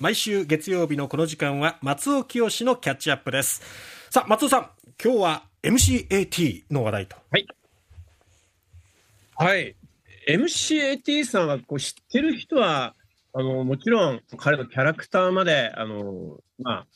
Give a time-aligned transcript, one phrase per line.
[0.00, 3.60] 毎週月曜日のこの時間は松尾清のキャッチアップです。
[4.08, 4.70] さあ松尾さん
[5.02, 7.16] 今日は MCAT の話題と。
[7.30, 7.46] はい。
[9.34, 9.76] はい。
[10.26, 12.94] MCAT さんはこう知ってる人は
[13.34, 16.86] あのもちろん彼のキャラクターまであのまあ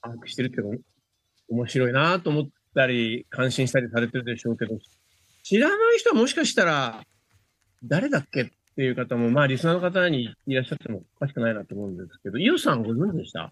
[0.00, 0.70] 把握してるけど
[1.50, 4.78] 面白いなと思ったり感心したりされてるでしょうけど
[5.42, 7.02] 知らない人はもしかしたら
[7.84, 13.50] 誰だっけっていう方も、まあ、リスナーの方にいらっしゃってもおかしくないなと思うんですけど、伊代さんご存知でした？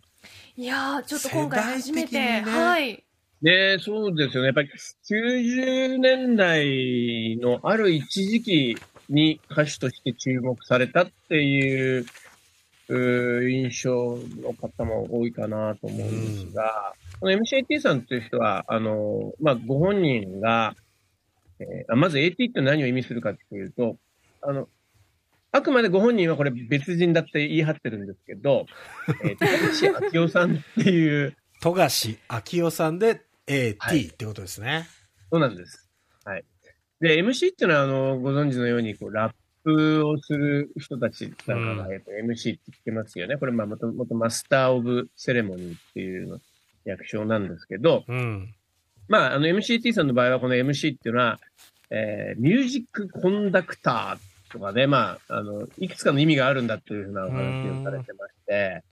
[0.55, 3.03] いやちょっと今回初めて、ね、はい。
[3.41, 4.49] ねそうですよね。
[4.49, 4.71] やっぱり
[5.09, 8.77] 90年代のある一時期
[9.09, 12.05] に歌手として注目されたっていう
[12.89, 20.75] う印象の方も多いかなと思うんですが、この MCAT さんという人は、あの、まあ、ご本人が、
[21.61, 23.97] えー、まず AT って何を意味するかっていうと、
[24.43, 24.69] あの、
[25.55, 28.67] あくまでご本人はこれ別人だって言い張ってるんですけど、
[29.23, 31.37] えー、 富樫明夫さんっていう。
[31.61, 34.89] 富樫明夫さんで AT、はい、ってことですね。
[35.31, 35.89] そうなんです。
[36.25, 36.45] はい。
[37.01, 43.37] で、MC っていうのは、あの、ご存知のように、こう、ラップをする人たちなんかが、えっと、MC って言ってますよね。
[43.37, 46.41] これ、まあ、もともとマスター・オブ・セレモニーっていうの
[46.85, 48.53] 略称なんですけど、うん、
[49.07, 51.39] まあ、あの、MCT さんの場合は、この MC っていうのは、
[51.91, 58.83] えー、ミュージックコンダクターとかね、まあ、あの、いくつかの意味があるんだというふうなお話をされてまして、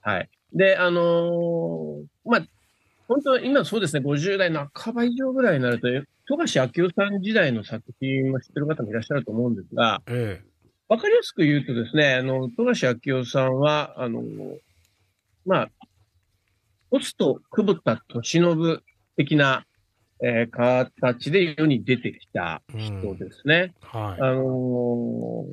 [0.00, 0.30] はい。
[0.52, 2.46] で、あのー、まあ、
[3.08, 5.88] 本当は今そうですね、50代半ば以上ぐらいになると、
[6.26, 10.48] 富樫明夫さん時代の作品を知ってる方もいらっしゃると思うんですが、ええ、
[10.88, 14.22] わかりやすく言うとですね、あの、富樫明夫さんは、あの、
[15.44, 15.68] まあ、
[16.90, 18.82] ポスト久保田敏信
[19.16, 19.64] 的な、
[20.22, 23.74] えー、形で世に出てきた人ですね。
[23.94, 24.20] うん、はい。
[24.20, 25.46] あのー、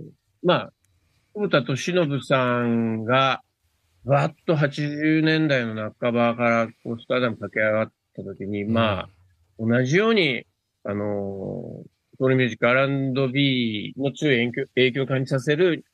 [0.43, 0.73] まあ、
[1.33, 3.41] 久保田敏信さんが、
[4.05, 9.09] わっと80年代の半ばからこうスターダム駆け上がった時に、うん、まあ、
[9.59, 10.45] 同じように、
[10.83, 15.85] あのー、ソウルミュージック R&B の強い影響影響を感じさせる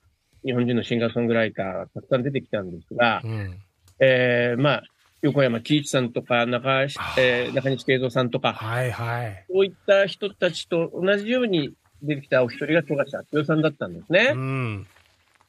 [0.46, 3.58] 日本人のシンガーソングライターがたくさん出てきたんですが、うん、
[4.00, 4.84] えー、まあ、
[5.22, 6.82] 横山喜一さんとか中、
[7.18, 9.46] えー、中西慶三さんとか、はいはい。
[9.52, 14.32] そういった人たちと同じように出てきたお一人が富樫明夫さんだったんですね。
[14.34, 14.88] うん、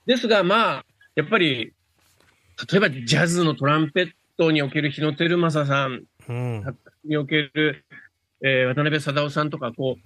[0.07, 0.85] ですが、まあ、
[1.15, 1.73] やっぱり、
[2.71, 6.65] 例えばジャズのトランペットにおける日野照正さん、うん、
[7.05, 7.85] における、
[8.43, 10.03] えー、渡辺貞夫さんとか、こう、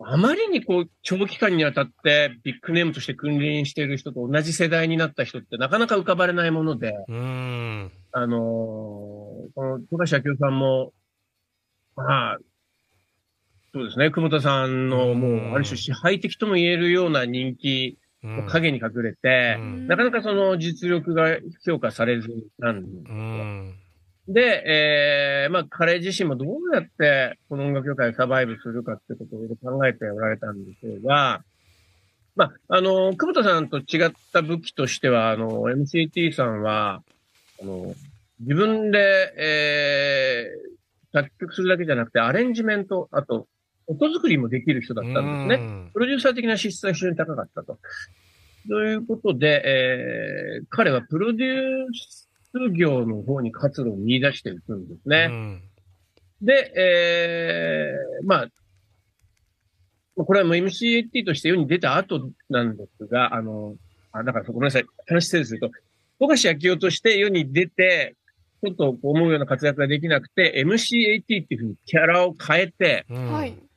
[0.00, 10.92] あまりにこう、長期間にわたってビッグネームとして君臨している人と同じ世代になった人ってなかなか浮かばれないもので、うん、あのー、この富樫明夫さんも、
[11.96, 12.38] まあ、
[13.72, 22.28] そうですね、久保田さんのもう、ある種支配的とも言えるような人気の影に隠れて、うん、なかなかその実力が評価されず
[22.58, 23.02] なんですよ。
[23.08, 23.81] うん
[24.32, 31.42] で、えー、まあ、彼自身もどうやってこの音楽業界をサバイブするかってことを考えておられたんですが、
[32.34, 37.02] まあ、あの、久保田さんと違った武器としては、あの、MCT さんは、
[37.60, 37.94] あの、
[38.40, 43.46] 自分で、えー、作曲するだけじゃなくて、アレンジメント、あと、
[43.86, 45.90] 音作りもできる人だったんですね。
[45.92, 47.78] プロデューサー的な資質が非常に高かったと。
[48.68, 52.30] ということで、えー、彼はプロデュース
[52.72, 55.28] 業の方に活路を見出していくんですね。
[55.30, 55.62] うん、
[56.40, 58.48] で、えー、まあ、
[60.16, 63.76] これはもう MCAT として世に出た後なんですが、あの、
[64.12, 65.70] あ、だからごめんなさい、話整理すると、
[66.18, 68.16] 富樫明夫として世に出て、
[68.64, 73.68] ちょっと思うような活躍ができなくて、MCAT っていうふうにキャラを変えて、うん、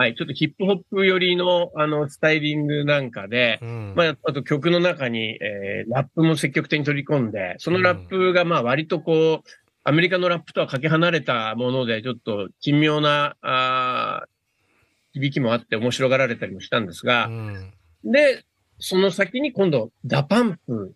[0.00, 0.08] はい。
[0.10, 9.48] はい、ちょっとヒップホップ寄りの、あの、スタイリングなんかで、うん、まあ、あと曲の中に、えー、ラップも積極的に取り込んで、そのラップが、まあ、割とこう、
[9.84, 14.24] アメリカのラップとはかけ離れたもので、ちょっと珍妙な、あ
[15.12, 17.72] 響きもあって面白がられたりもしたんですが、うん、
[18.04, 18.44] で、
[18.78, 20.94] その先に今度、 DA PUMP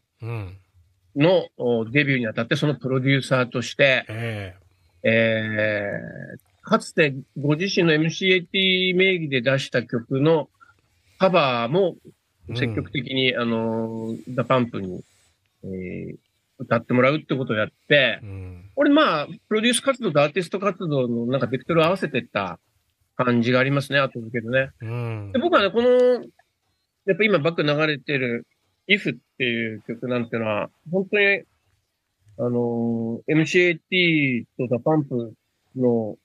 [1.17, 1.49] の
[1.91, 10.49] デビューにあたって、そのプロデューサーとして、えー、えーかつてご自身の MCAT 名義で出した曲の
[11.19, 11.97] カバーも
[12.57, 15.03] 積極的に、うん、あの、 DA PUMP に、
[15.65, 16.17] えー、
[16.59, 22.59] 歌ってもらうってことをやって、うん、これまあ、プロデュース活動とアーティスト活動のなんかベクトルを合わせてった
[23.17, 24.71] 感じがありますね、後付けでね。
[24.81, 28.47] うん、で僕はね、この、やっぱ今バック流れてる
[28.89, 31.43] If っていう曲なんてのは、本当に、
[32.39, 35.35] あの、MCAT と DA PUMP
[35.77, 36.17] の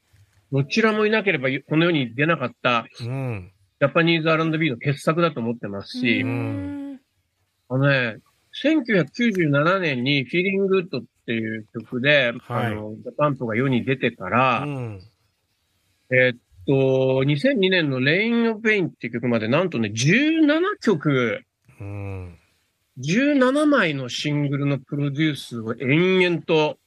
[0.51, 6.99] どちらもいなければこの世に出なかった、うん、ジャパニーズ R&B の傑作だと思ってますし、うん、
[7.69, 8.17] あのね、
[8.63, 15.01] 1997年に Feeling Good っていう曲で、はいあの、ザ・パンプが世に出てから、うん。
[16.11, 16.73] えーっと、
[17.23, 21.43] 2002年の Rain of Pain っていう曲までなんとね、17曲、
[21.79, 22.39] うん。
[22.99, 26.77] 17枚のシングルのプロデュースを延々と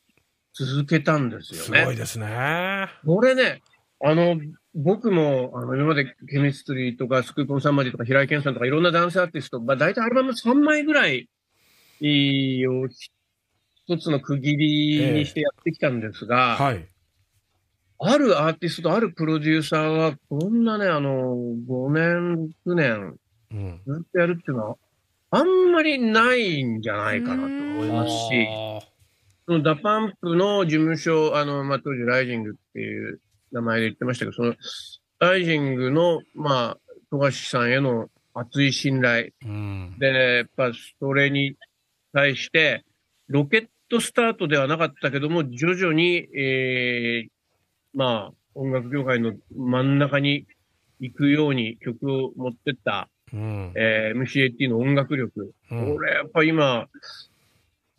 [0.54, 1.80] 続けたんですよね。
[1.80, 2.88] すごいですね。
[3.06, 3.62] これね、
[4.00, 4.40] あの、
[4.74, 11.28] 僕も、あの、今までケミストリーとかスクープオンサンマディとか平井堅さんとかいろんなダンスアーティスト、まあ大体アルバム3枚ぐらい
[12.66, 12.88] を
[13.86, 16.88] 一つの区切りにしてやってきたんですが、はい。
[18.04, 21.36] あるアーティストとあるプロデューサーがこんなね、あの、
[21.68, 23.16] 5年、6年
[23.52, 23.80] うん。
[23.86, 24.76] ずっとやるっていうのは、
[25.30, 28.48] あんまりないんじゃないかなと思いますし、
[29.46, 34.54] その DA PUMP の事務所、あの、まあ、当時ライジングっていう名前で言ってましたけど、その、
[35.18, 36.78] ライジングの、まあ、
[37.10, 39.96] 富樫さんへの熱い信頼うん。
[39.98, 41.56] で、やっぱそれに
[42.12, 42.84] 対して、
[43.28, 47.28] ロケットスタートではなかったけども、徐々に、えー、
[47.94, 50.46] まあ、音楽業界の真ん中に
[51.00, 53.72] 行くように曲を持ってった、うん。
[53.76, 55.52] えー、MCAT の音楽力。
[55.70, 56.86] うんこれやっぱ今、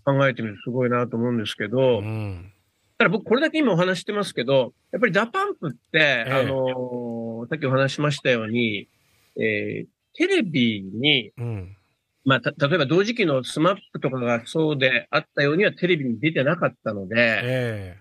[0.03, 2.53] 考えてみるとすごいなと思うんですけど、うん。
[2.97, 7.13] ただ僕これだけ今お話してますけど、やっぱり DA PUMP って、ええあのー
[7.49, 8.87] さっきお話しましたように、
[9.35, 11.77] えー、テレビに、うん。
[12.25, 17.97] まあ、た、例えば同時期の SMAP とかがそうであったようにはテレビに出てなかったので、え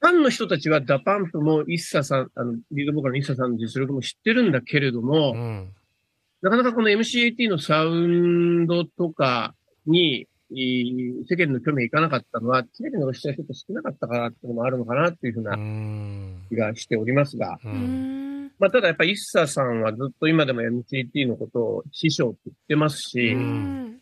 [0.00, 5.72] ファンの人たちは DA PUMP も ISSA さん、あの、リードボーカルの ISSA さんの実力も知ってるんだけれどえも、うん。
[6.42, 9.54] なかなかこの MCAT のサウンドとか
[9.86, 15.42] に、い世間の興味がいかなかったのは、テレビの知ってる人って少なかったからっていうのもあるのかなっていうふうう。
[15.42, 17.58] なん気がしておりますが。
[18.58, 24.00] まあ、ただやっぱり ISSA さんはずっと今でも MCAT のことを師匠って言ってますし、うん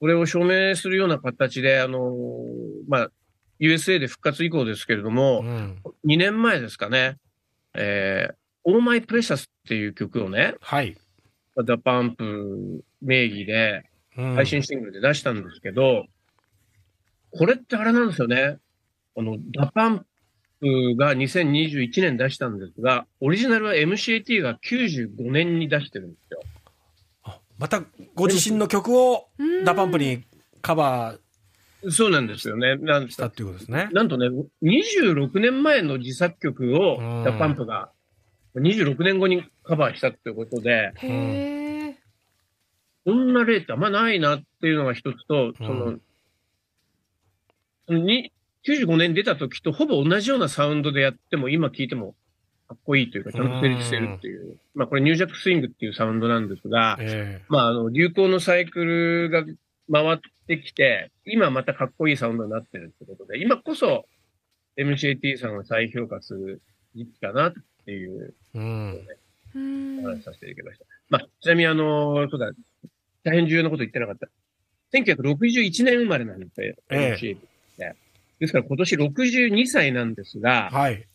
[0.00, 2.12] これを証明するような形で、あの、
[2.88, 3.10] まあ、
[3.58, 5.82] USA で復活以降ですけれども、うん。
[6.06, 7.16] 2年前ですかね、
[7.72, 10.94] えー、All My Precious っていう曲をね、はい。
[11.64, 16.06] DA PUMP 名義でうん配信シングルで出したんですけど、
[17.30, 18.58] これってあれなんですよね。
[19.16, 26.42] あの、 DA PUMP が2021年出したんですが、オリジナルは MCAT が95年に出してるんですよ。
[27.24, 27.82] あまた
[28.14, 30.24] ご自身の曲をうん DA PUMP に
[30.62, 31.16] カバ
[31.90, 32.76] そうなんですよね。
[32.76, 33.88] なんーしたっていうことですね。
[33.92, 34.28] なんとね、
[34.62, 37.90] 26年前の自作曲をうん DA PUMP が
[38.56, 40.92] 26年後にカバーしたっていうことで。
[43.04, 46.00] こんな例ってあんまないなっていうのが一つと、その、うん
[47.86, 48.32] そのに
[48.66, 52.14] 95年出た時とほぼ同じようなサウンドでやっても今聴いても
[52.66, 54.56] かっこいいというか、ちゃんと成立してるっていう。
[54.74, 59.44] まあこれニュージャックスイングっていうサウンドなんですが、えまああの流行のサイクルが
[59.92, 64.06] 回ってきて、今またかっこいいサウンドになってるってことで、今こそ
[64.78, 66.62] MCAT さんが再評価する
[66.94, 67.54] 時期かなっ
[67.84, 69.06] ていうえうん。
[69.54, 70.84] うんお話しさせていただきました。
[71.10, 72.50] まあ、ちなみにあの、そうだ、
[73.24, 74.28] 大変重要なこと言ってなかった。
[74.92, 77.54] 1961年生まれなんですよ、ええ MCAT って
[78.38, 81.06] ですから今年62歳なんですが、はい。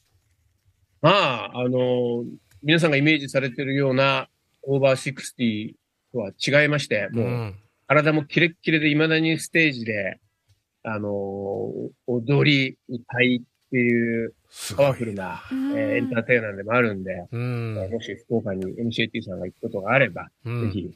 [1.02, 2.26] まあ、あの、
[2.64, 4.28] 皆さんがイメージされているような
[4.64, 5.74] オーバー60
[6.12, 7.56] とは違いまして、もう、ん。
[7.88, 10.20] 体もキレッキレで未だにステージで、
[10.84, 11.10] あの、
[12.08, 14.34] 踊り、歌いっていう。
[14.76, 17.76] パワフルな、うんえーエンターテイナーでもあるんで、うん。
[17.92, 20.92] もし福岡に MCAT さんが行くことがあれば、うんぜひ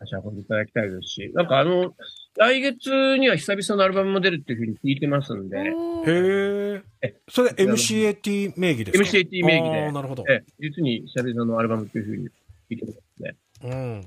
[0.00, 1.94] 足運んでいただきたいですし、なんかあの、
[2.36, 7.14] 来月には久々のアルバムも出るっていうふうに聞いてますんで、おーへえ。
[7.28, 10.24] それ MCAT 名義ですか？MCAT 名義でなるほど。
[10.28, 12.28] え実に久々のアルバムっていうふうに
[12.70, 13.36] 聞いてますね。
[13.62, 14.06] うん。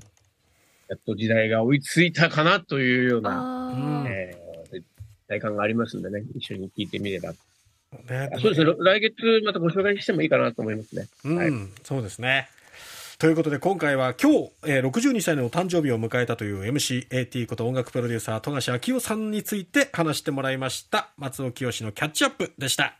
[0.88, 4.82] やっと時代が追いついたかなというような、えー、
[5.28, 7.32] 体感がありますんでね、一緒に聞いてみれば。
[8.10, 11.06] ねあそうですね、来月またご紹介してもいいかなと思いますね。
[11.24, 11.52] うん、はい
[11.84, 12.48] そうですね。
[13.24, 22.98] ということで今回は今日、えー62歳のお誕生日を迎えたという MCAT こと音楽プロデューサー富樫明夫さんについて話してもらいました松尾清のキャッチアップでした。